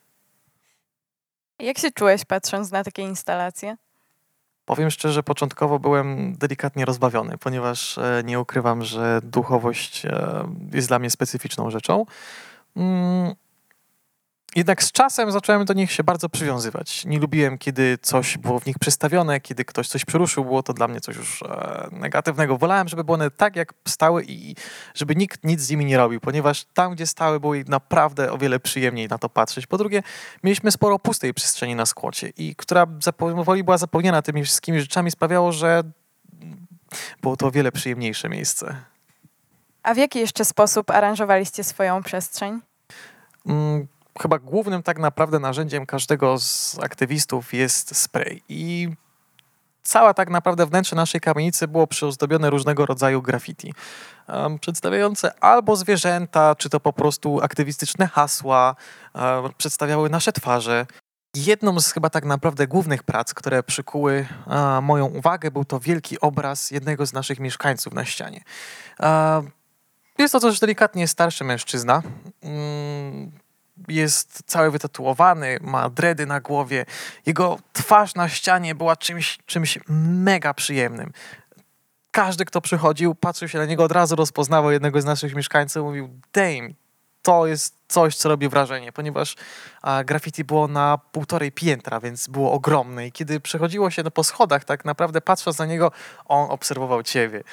Jak 1.59 1.77
się 1.77 1.91
czułeś 1.91 2.25
patrząc 2.25 2.71
na 2.71 2.83
takie 2.83 3.01
instalacje? 3.01 3.77
Powiem 4.65 4.91
szczerze, 4.91 5.23
początkowo 5.23 5.79
byłem 5.79 6.37
delikatnie 6.37 6.85
rozbawiony, 6.85 7.37
ponieważ 7.37 7.97
e, 7.97 8.21
nie 8.25 8.39
ukrywam, 8.39 8.83
że 8.83 9.19
duchowość 9.23 10.05
e, 10.05 10.43
jest 10.73 10.87
dla 10.87 10.99
mnie 10.99 11.09
specyficzną 11.09 11.69
rzeczą. 11.69 12.05
Jednak 14.55 14.83
z 14.83 14.91
czasem 14.91 15.31
zacząłem 15.31 15.65
do 15.65 15.73
nich 15.73 15.91
się 15.91 16.03
bardzo 16.03 16.29
przywiązywać. 16.29 17.05
Nie 17.05 17.19
lubiłem, 17.19 17.57
kiedy 17.57 17.97
coś 18.01 18.37
było 18.37 18.59
w 18.59 18.65
nich 18.65 18.79
przestawione, 18.79 19.39
kiedy 19.39 19.65
ktoś 19.65 19.87
coś 19.87 20.05
przeruszył, 20.05 20.45
było 20.45 20.63
to 20.63 20.73
dla 20.73 20.87
mnie 20.87 21.01
coś 21.01 21.15
już 21.15 21.41
e, 21.43 21.87
negatywnego. 21.91 22.57
Wolałem, 22.57 22.87
żeby 22.87 23.03
były 23.03 23.13
one 23.13 23.31
tak, 23.31 23.55
jak 23.55 23.73
stały 23.87 24.23
i 24.27 24.55
żeby 24.93 25.15
nikt 25.15 25.43
nic 25.43 25.61
z 25.61 25.69
nimi 25.69 25.85
nie 25.85 25.97
robił, 25.97 26.19
ponieważ 26.19 26.65
tam, 26.73 26.95
gdzie 26.95 27.07
stały, 27.07 27.39
było 27.39 27.53
naprawdę 27.67 28.31
o 28.31 28.37
wiele 28.37 28.59
przyjemniej 28.59 29.07
na 29.07 29.17
to 29.17 29.29
patrzeć. 29.29 29.67
Po 29.67 29.77
drugie, 29.77 30.03
mieliśmy 30.43 30.71
sporo 30.71 30.99
pustej 30.99 31.33
przestrzeni 31.33 31.75
na 31.75 31.85
skłocie 31.85 32.31
i 32.37 32.55
która 32.55 32.87
powoli 33.17 33.63
była 33.63 33.77
zapełniona 33.77 34.21
tymi 34.21 34.43
wszystkimi 34.43 34.79
rzeczami, 34.79 35.11
sprawiało, 35.11 35.51
że 35.51 35.83
było 37.21 37.37
to 37.37 37.47
o 37.47 37.51
wiele 37.51 37.71
przyjemniejsze 37.71 38.29
miejsce. 38.29 38.75
A 39.83 39.93
w 39.93 39.97
jaki 39.97 40.19
jeszcze 40.19 40.45
sposób 40.45 40.91
aranżowaliście 40.91 41.63
swoją 41.63 42.03
przestrzeń? 42.03 42.61
Mm, 43.45 43.87
chyba 44.21 44.39
głównym 44.39 44.83
tak 44.83 44.99
naprawdę 44.99 45.39
narzędziem 45.39 45.85
każdego 45.85 46.39
z 46.39 46.79
aktywistów 46.79 47.53
jest 47.53 47.97
spray. 47.97 48.41
I 48.49 48.89
cała 49.83 50.13
tak 50.13 50.29
naprawdę 50.29 50.65
wnętrze 50.65 50.95
naszej 50.95 51.21
kamienicy 51.21 51.67
było 51.67 51.87
przyozdobione 51.87 52.49
różnego 52.49 52.85
rodzaju 52.85 53.21
graffiti, 53.21 53.73
um, 54.27 54.59
przedstawiające 54.59 55.43
albo 55.43 55.75
zwierzęta, 55.75 56.55
czy 56.55 56.69
to 56.69 56.79
po 56.79 56.93
prostu 56.93 57.41
aktywistyczne 57.41 58.07
hasła, 58.07 58.75
um, 59.13 59.53
przedstawiały 59.57 60.09
nasze 60.09 60.31
twarze. 60.31 60.85
Jedną 61.35 61.79
z 61.79 61.91
chyba 61.91 62.09
tak 62.09 62.25
naprawdę 62.25 62.67
głównych 62.67 63.03
prac, 63.03 63.33
które 63.33 63.63
przykuły 63.63 64.27
um, 64.47 64.83
moją 64.83 65.05
uwagę, 65.05 65.51
był 65.51 65.65
to 65.65 65.79
wielki 65.79 66.19
obraz 66.19 66.71
jednego 66.71 67.05
z 67.05 67.13
naszych 67.13 67.39
mieszkańców 67.39 67.93
na 67.93 68.05
ścianie. 68.05 68.43
Jest 70.17 70.31
to 70.31 70.39
też 70.39 70.59
delikatnie 70.59 71.07
starszy 71.07 71.43
mężczyzna 71.43 72.01
mm, 72.41 73.31
jest 73.87 74.43
cały 74.45 74.71
wytatuowany, 74.71 75.57
ma 75.61 75.89
dredy 75.89 76.25
na 76.25 76.39
głowie. 76.39 76.85
Jego 77.25 77.59
twarz 77.73 78.15
na 78.15 78.29
ścianie 78.29 78.75
była 78.75 78.95
czymś, 78.95 79.39
czymś 79.45 79.79
mega 79.87 80.53
przyjemnym. 80.53 81.11
Każdy, 82.11 82.45
kto 82.45 82.61
przychodził, 82.61 83.15
patrzył 83.15 83.47
się 83.47 83.57
na 83.57 83.65
niego, 83.65 83.83
od 83.83 83.91
razu 83.91 84.15
rozpoznawał 84.15 84.71
jednego 84.71 85.01
z 85.01 85.05
naszych 85.05 85.35
mieszkańców, 85.35 85.83
mówił, 85.83 86.09
Dame, 86.33 86.69
to 87.21 87.47
jest 87.47 87.75
coś, 87.87 88.15
co 88.15 88.29
robi 88.29 88.49
wrażenie, 88.49 88.91
ponieważ 88.91 89.35
a, 89.81 90.03
graffiti 90.03 90.43
było 90.43 90.67
na 90.67 90.99
półtorej 91.11 91.51
piętra, 91.51 91.99
więc 91.99 92.27
było 92.27 92.51
ogromne 92.51 93.07
i 93.07 93.11
kiedy 93.11 93.39
przechodziło 93.39 93.91
się 93.91 94.03
po 94.03 94.23
schodach, 94.23 94.63
tak 94.63 94.85
naprawdę 94.85 95.21
patrząc 95.21 95.59
na 95.59 95.65
niego, 95.65 95.91
on 96.25 96.51
obserwował 96.51 97.03
ciebie. 97.03 97.43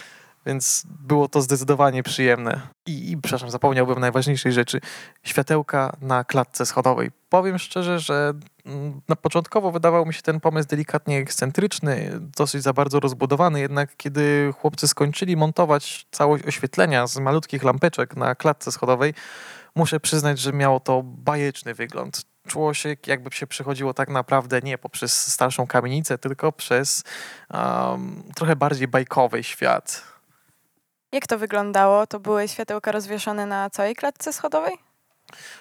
Więc 0.46 0.82
było 0.86 1.28
to 1.28 1.42
zdecydowanie 1.42 2.02
przyjemne. 2.02 2.60
I, 2.86 3.10
I, 3.10 3.16
przepraszam, 3.16 3.50
zapomniałbym 3.50 4.00
najważniejszej 4.00 4.52
rzeczy. 4.52 4.80
Światełka 5.22 5.96
na 6.00 6.24
klatce 6.24 6.66
schodowej. 6.66 7.10
Powiem 7.28 7.58
szczerze, 7.58 8.00
że 8.00 8.32
mm, 8.66 9.00
na 9.08 9.16
początkowo 9.16 9.72
wydawał 9.72 10.06
mi 10.06 10.14
się 10.14 10.22
ten 10.22 10.40
pomysł 10.40 10.68
delikatnie 10.68 11.18
ekscentryczny, 11.18 12.10
dosyć 12.20 12.62
za 12.62 12.72
bardzo 12.72 13.00
rozbudowany, 13.00 13.60
jednak 13.60 13.96
kiedy 13.96 14.52
chłopcy 14.60 14.88
skończyli 14.88 15.36
montować 15.36 16.06
całość 16.10 16.44
oświetlenia 16.44 17.06
z 17.06 17.18
malutkich 17.18 17.62
lampeczek 17.62 18.16
na 18.16 18.34
klatce 18.34 18.72
schodowej, 18.72 19.14
muszę 19.74 20.00
przyznać, 20.00 20.38
że 20.38 20.52
miało 20.52 20.80
to 20.80 21.02
bajeczny 21.02 21.74
wygląd. 21.74 22.22
Czuło 22.48 22.74
się, 22.74 22.96
jakby 23.06 23.30
się 23.30 23.46
przechodziło 23.46 23.94
tak 23.94 24.08
naprawdę 24.08 24.60
nie 24.60 24.78
poprzez 24.78 25.32
starszą 25.32 25.66
kamienicę, 25.66 26.18
tylko 26.18 26.52
przez 26.52 27.04
um, 27.50 28.22
trochę 28.34 28.56
bardziej 28.56 28.88
bajkowy 28.88 29.42
świat. 29.42 30.13
Jak 31.14 31.26
to 31.26 31.38
wyglądało? 31.38 32.06
To 32.06 32.20
były 32.20 32.48
światełka 32.48 32.92
rozwieszone 32.92 33.46
na 33.46 33.70
całej 33.70 33.94
klatce 33.96 34.32
schodowej? 34.32 34.74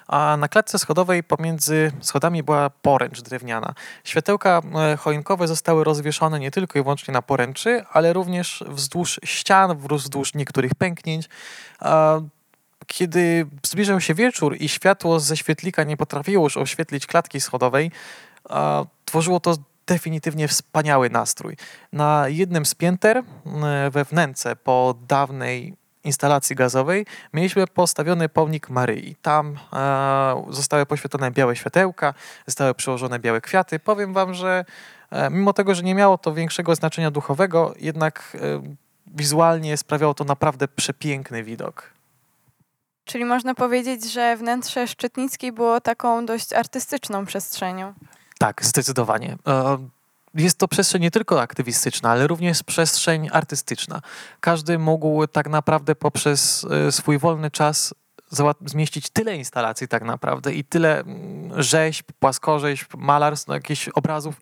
A 0.08 0.38
na 0.38 0.48
klatce 0.48 0.80
schodowej 0.80 1.24
pomiędzy 1.24 1.92
schodami 2.02 2.44
była 2.44 2.70
poręcz 2.70 3.22
drewniana. 3.22 3.74
Światełka 4.04 4.62
e, 4.76 4.98
choinkowe 4.98 5.48
zostały 5.48 5.84
rozwieszone 5.84 6.40
nie 6.40 6.52
tylko 6.52 6.80
i 6.80 6.82
wyłącznie 6.82 7.14
na 7.14 7.22
poręczy, 7.22 7.86
ale 7.92 8.14
również 8.14 8.64
wzdłuż 8.68 9.20
ścian, 9.24 9.78
wzdłuż 9.78 10.34
niektórych 10.34 10.76
pęknięć. 10.76 11.30
Kiedy 12.88 13.46
zbliżał 13.66 14.02
się 14.02 14.14
wieczór 14.14 14.56
i 14.60 14.70
światło 14.70 15.20
ze 15.20 15.38
świetlika 15.38 15.84
nie 15.84 15.98
potrafiło 15.98 16.46
już 16.46 16.58
oświetlić 16.58 17.08
klatki 17.08 17.42
schodowej, 17.42 17.92
tworzyło 19.06 19.40
to 19.40 19.56
definitywnie 19.88 20.48
wspaniały 20.48 21.10
nastrój. 21.10 21.58
Na 21.94 22.28
jednym 22.28 22.66
z 22.66 22.76
pięter 22.76 23.18
e, 23.18 23.24
we 23.92 24.06
wnęce 24.06 24.56
po 24.56 24.96
dawnej 25.08 25.76
instalacji 26.04 26.56
gazowej 26.56 27.06
mieliśmy 27.34 27.68
postawiony 27.68 28.30
pomnik 28.30 28.70
Maryi. 28.70 29.16
Tam 29.22 29.58
e, 29.74 30.46
zostały 30.50 30.86
poświetlone 30.86 31.32
białe 31.32 31.56
światełka, 31.56 32.14
zostały 32.48 32.74
przyłożone 32.74 33.20
białe 33.20 33.42
kwiaty. 33.42 33.80
Powiem 33.80 34.14
wam, 34.14 34.34
że 34.34 34.66
e, 35.12 35.30
mimo 35.30 35.54
tego, 35.54 35.76
że 35.76 35.84
nie 35.84 35.96
miało 35.96 36.18
to 36.18 36.34
większego 36.34 36.76
znaczenia 36.76 37.12
duchowego, 37.12 37.74
jednak 37.80 38.38
e, 38.42 38.62
wizualnie 39.08 39.78
sprawiało 39.78 40.14
to 40.14 40.24
naprawdę 40.24 40.68
przepiękny 40.68 41.44
widok. 41.44 41.94
Czyli 43.06 43.26
można 43.26 43.56
powiedzieć, 43.56 44.12
że 44.12 44.38
wnętrze 44.38 44.88
Szczytnickiej 44.88 45.52
było 45.52 45.82
taką 45.82 46.26
dość 46.26 46.54
artystyczną 46.54 47.26
przestrzenią. 47.26 47.94
Tak, 48.40 48.66
zdecydowanie. 48.66 49.38
E, 49.48 49.78
jest 50.34 50.58
to 50.58 50.68
przestrzeń 50.68 51.02
nie 51.02 51.12
tylko 51.12 51.42
aktywistyczna, 51.42 52.10
ale 52.10 52.28
również 52.28 52.64
przestrzeń 52.64 53.30
artystyczna. 53.32 54.02
Każdy 54.40 54.80
mógł 54.80 55.28
tak 55.28 55.50
naprawdę 55.50 55.96
poprzez 55.96 56.66
e, 56.88 56.92
swój 56.92 57.18
wolny 57.18 57.52
czas 57.52 57.94
zmieścić 58.66 59.10
tyle 59.10 59.36
instalacji 59.36 59.88
tak 59.88 60.04
naprawdę 60.04 60.54
i 60.54 60.64
tyle 60.64 61.00
mm, 61.00 61.64
rzeźb, 61.64 62.06
płaskorzeźb, 62.20 62.94
malarstw, 62.98 63.48
no, 63.48 63.54
jakichś 63.54 63.90
obrazów, 63.90 64.36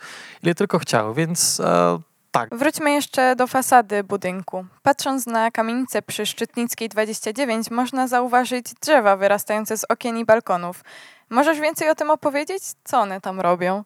ile 0.44 0.56
tylko 0.56 0.80
chciał, 0.80 1.14
więc 1.14 1.60
e, 1.60 2.00
tak. 2.32 2.50
Wróćmy 2.56 2.92
jeszcze 2.92 3.36
do 3.36 3.48
fasady 3.48 4.04
budynku. 4.04 4.66
Patrząc 4.82 5.26
na 5.26 5.52
kamienicę 5.52 6.02
przy 6.02 6.26
Szczytnickiej 6.26 6.90
29 6.90 7.72
można 7.72 8.08
zauważyć 8.08 8.66
drzewa 8.82 9.18
wyrastające 9.18 9.78
z 9.78 9.86
okien 9.90 10.18
i 10.18 10.26
balkonów. 10.26 10.84
Możesz 11.32 11.60
więcej 11.60 11.90
o 11.90 11.96
tym 11.96 12.12
opowiedzieć? 12.12 12.64
Co 12.84 13.00
one 13.00 13.22
tam 13.22 13.40
robią? 13.40 13.84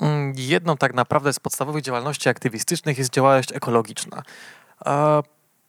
Mm, 0.00 0.32
jedną 0.36 0.76
tak 0.76 0.94
naprawdę 0.94 1.32
z 1.32 1.40
podstawowych 1.40 1.82
działalności 1.82 2.28
aktywistycznych 2.28 2.98
jest 2.98 3.10
działalność 3.10 3.52
ekologiczna. 3.52 4.22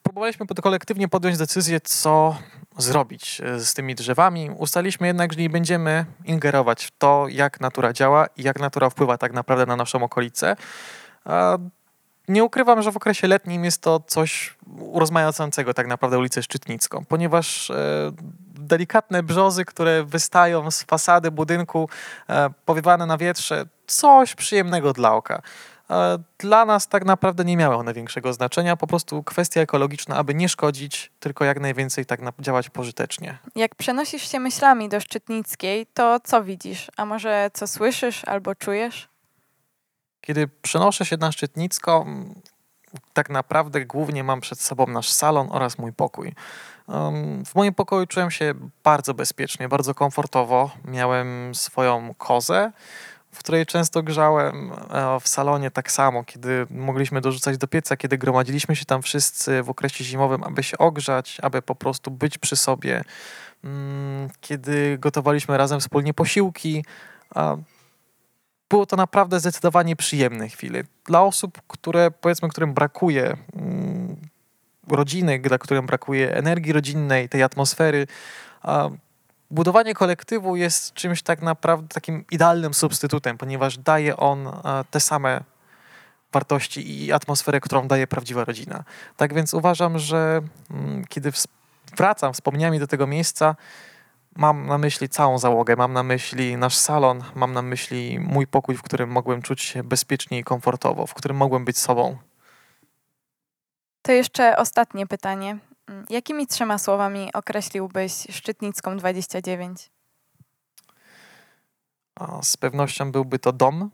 Próbowaliśmy 0.03 0.45
kolektywnie 0.63 1.07
podjąć 1.07 1.37
decyzję, 1.37 1.81
co 1.81 2.37
zrobić 2.77 3.41
e, 3.41 3.59
z 3.59 3.73
tymi 3.73 3.95
drzewami. 3.95 4.49
Ustaliśmy 4.57 5.07
jednak, 5.07 5.33
że 5.33 5.39
nie 5.39 5.49
będziemy 5.49 6.05
ingerować 6.25 6.85
w 6.85 6.91
to, 6.97 7.25
jak 7.29 7.61
natura 7.61 7.93
działa 7.93 8.27
i 8.37 8.43
jak 8.43 8.59
natura 8.59 8.89
wpływa 8.89 9.17
tak 9.17 9.33
naprawdę 9.33 9.65
na 9.65 9.75
naszą 9.75 10.03
okolicę. 10.03 10.55
Nie 12.27 12.43
ukrywam, 12.43 12.81
że 12.81 12.91
w 12.91 12.97
okresie 12.97 13.27
letnim 13.27 13.65
jest 13.65 13.81
to 13.81 13.99
coś 13.99 14.57
urozmaicającego 14.79 15.73
tak 15.73 15.87
naprawdę 15.87 16.17
ulicę 16.17 16.43
Szczytnicką, 16.43 17.05
ponieważ 17.05 17.71
e, 17.71 18.11
delikatne 18.65 19.23
brzozy, 19.23 19.65
które 19.65 20.03
wystają 20.03 20.71
z 20.71 20.83
fasady 20.83 21.31
budynku, 21.31 21.89
e, 22.29 22.49
powiewane 22.65 23.05
na 23.05 23.17
wietrze, 23.17 23.65
coś 23.87 24.35
przyjemnego 24.35 24.93
dla 24.93 25.13
oka. 25.13 25.41
E, 25.89 26.17
dla 26.37 26.65
nas 26.65 26.87
tak 26.87 27.05
naprawdę 27.05 27.45
nie 27.45 27.57
miały 27.57 27.75
one 27.75 27.93
większego 27.93 28.33
znaczenia, 28.33 28.77
po 28.77 28.87
prostu 28.87 29.23
kwestia 29.23 29.61
ekologiczna, 29.61 30.15
aby 30.15 30.35
nie 30.35 30.49
szkodzić, 30.49 31.11
tylko 31.19 31.45
jak 31.45 31.59
najwięcej 31.59 32.05
tak 32.05 32.19
działać 32.39 32.69
pożytecznie. 32.69 33.37
Jak 33.55 33.75
przenosisz 33.75 34.31
się 34.31 34.39
myślami 34.39 34.89
do 34.89 34.99
Szczytnickiej, 34.99 35.87
to 35.93 36.19
co 36.23 36.43
widzisz? 36.43 36.91
A 36.97 37.05
może 37.05 37.51
co 37.53 37.67
słyszysz 37.67 38.25
albo 38.25 38.55
czujesz? 38.55 39.09
Kiedy 40.21 40.47
przenoszę 40.47 41.05
się 41.05 41.17
na 41.17 41.31
Szczytnicką, 41.31 42.25
tak 43.13 43.29
naprawdę 43.29 43.85
głównie 43.85 44.23
mam 44.23 44.41
przed 44.41 44.61
sobą 44.61 44.87
nasz 44.87 45.09
salon 45.09 45.47
oraz 45.51 45.77
mój 45.77 45.93
pokój. 45.93 46.33
W 47.45 47.55
moim 47.55 47.73
pokoju 47.73 48.07
czułem 48.07 48.31
się 48.31 48.53
bardzo 48.83 49.13
bezpiecznie, 49.13 49.69
bardzo 49.69 49.93
komfortowo. 49.93 50.71
Miałem 50.85 51.55
swoją 51.55 52.13
kozę, 52.17 52.71
w 53.31 53.39
której 53.39 53.65
często 53.65 54.03
grzałem 54.03 54.71
e, 54.71 55.19
w 55.19 55.27
salonie 55.27 55.71
tak 55.71 55.91
samo, 55.91 56.23
kiedy 56.23 56.67
mogliśmy 56.69 57.21
dorzucać 57.21 57.57
do 57.57 57.67
pieca, 57.67 57.97
kiedy 57.97 58.17
gromadziliśmy 58.17 58.75
się 58.75 58.85
tam 58.85 59.01
wszyscy 59.01 59.63
w 59.63 59.69
okresie 59.69 60.03
zimowym, 60.03 60.43
aby 60.43 60.63
się 60.63 60.77
ogrzać, 60.77 61.37
aby 61.41 61.61
po 61.61 61.75
prostu 61.75 62.11
być 62.11 62.37
przy 62.37 62.55
sobie. 62.55 63.03
Mm, 63.63 64.29
kiedy 64.41 64.97
gotowaliśmy 64.97 65.57
razem 65.57 65.79
wspólnie 65.79 66.13
posiłki, 66.13 66.85
było 68.69 68.85
to 68.85 68.95
naprawdę 68.95 69.39
zdecydowanie 69.39 69.95
przyjemne 69.95 70.49
chwile. 70.49 70.83
Dla 71.05 71.21
osób, 71.21 71.61
które 71.67 72.11
powiedzmy, 72.11 72.49
którym 72.49 72.73
brakuje 72.73 73.37
mm, 73.55 74.15
rodziny, 74.89 75.39
dla 75.39 75.57
którym 75.57 75.85
brakuje 75.85 76.35
energii 76.35 76.73
rodzinnej, 76.73 77.29
tej 77.29 77.43
atmosfery, 77.43 78.07
budowanie 79.51 79.93
kolektywu 79.93 80.55
jest 80.55 80.93
czymś 80.93 81.21
tak 81.21 81.41
naprawdę 81.41 81.87
takim 81.87 82.25
idealnym 82.31 82.73
substytutem, 82.73 83.37
ponieważ 83.37 83.77
daje 83.77 84.17
on 84.17 84.51
te 84.91 84.99
same 84.99 85.43
wartości 86.35 87.05
i 87.05 87.13
atmosferę, 87.13 87.59
którą 87.59 87.87
daje 87.87 88.07
prawdziwa 88.07 88.45
rodzina. 88.45 88.83
Tak 89.17 89.33
więc 89.33 89.53
uważam, 89.53 89.99
że 89.99 90.41
mm, 90.71 91.05
kiedy 91.05 91.31
wracam 91.97 92.33
wspomnieniami 92.33 92.79
do 92.79 92.87
tego 92.87 93.07
miejsca, 93.07 93.55
mam 94.35 94.67
na 94.67 94.77
myśli 94.77 95.09
całą 95.09 95.39
załogę, 95.39 95.75
mam 95.75 95.93
na 95.93 96.03
myśli 96.03 96.57
nasz 96.57 96.77
salon, 96.77 97.23
mam 97.35 97.53
na 97.53 97.61
myśli 97.61 98.19
mój 98.19 98.47
pokój, 98.47 98.75
w 98.75 98.81
którym 98.81 99.09
mogłem 99.09 99.41
czuć 99.41 99.61
się 99.61 99.83
bezpiecznie 99.83 100.39
i 100.39 100.43
komfortowo, 100.43 101.07
w 101.07 101.13
którym 101.13 101.37
mogłem 101.37 101.65
być 101.65 101.77
sobą. 101.77 102.17
To 104.05 104.11
jeszcze 104.11 104.57
ostatnie 104.57 105.07
pytanie. 105.07 105.57
Mm, 105.87 106.05
jakimi 106.09 106.47
trzema 106.47 106.77
słowami 106.77 107.33
określiłbyś 107.33 108.13
Szczytnicką 108.29 108.97
29? 108.97 109.89
z 112.41 112.57
pewnością 112.57 113.11
byłby 113.11 113.39
to 113.39 113.53
dom, 113.53 113.89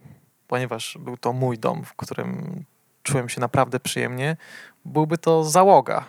ponieważ 0.47 0.97
był 0.99 1.17
to 1.17 1.33
mój 1.33 1.59
dom, 1.59 1.83
w 1.85 1.93
którym 1.93 2.63
czułem 3.03 3.29
się 3.29 3.41
naprawdę 3.41 3.79
przyjemnie. 3.79 4.37
Byłby 4.85 5.17
to 5.17 5.43
załoga, 5.43 6.05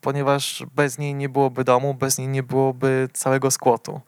ponieważ 0.00 0.64
bez 0.74 0.98
niej 0.98 1.14
nie 1.14 1.28
byłoby 1.28 1.64
domu, 1.64 1.94
bez 1.94 2.18
niej 2.18 2.28
nie 2.28 2.42
byłoby 2.42 3.08
całego 3.12 3.50
skłotu. 3.50 4.00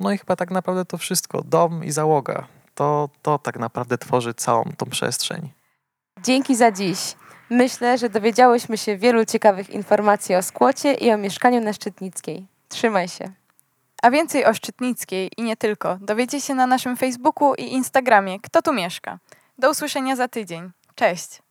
No 0.00 0.12
i 0.12 0.18
chyba 0.18 0.36
tak 0.36 0.50
naprawdę 0.50 0.84
to 0.84 0.98
wszystko. 0.98 1.42
Dom 1.42 1.84
i 1.84 1.90
załoga. 1.90 2.46
To, 2.74 3.08
to 3.22 3.38
tak 3.38 3.58
naprawdę 3.58 3.98
tworzy 3.98 4.34
całą 4.34 4.64
tą 4.76 4.86
przestrzeń. 4.86 5.50
Dzięki 6.22 6.56
za 6.56 6.72
dziś. 6.72 7.14
Myślę, 7.50 7.98
że 7.98 8.08
dowiedziałyśmy 8.08 8.78
się 8.78 8.96
wielu 8.96 9.24
ciekawych 9.24 9.70
informacji 9.70 10.34
o 10.34 10.42
skłocie 10.42 10.94
i 10.94 11.12
o 11.12 11.18
mieszkaniu 11.18 11.60
na 11.60 11.72
Szczytnickiej. 11.72 12.46
Trzymaj 12.68 13.08
się. 13.08 13.32
A 14.02 14.10
więcej 14.10 14.44
o 14.44 14.54
Szczytnickiej 14.54 15.30
i 15.36 15.42
nie 15.42 15.56
tylko 15.56 15.98
dowiecie 16.00 16.40
się 16.40 16.54
na 16.54 16.66
naszym 16.66 16.96
Facebooku 16.96 17.54
i 17.54 17.62
Instagramie 17.62 18.40
Kto 18.40 18.62
tu 18.62 18.72
mieszka. 18.72 19.18
Do 19.58 19.70
usłyszenia 19.70 20.16
za 20.16 20.28
tydzień. 20.28 20.70
Cześć! 20.94 21.42